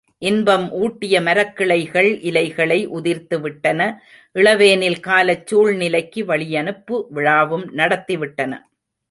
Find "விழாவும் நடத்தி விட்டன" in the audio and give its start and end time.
7.15-8.51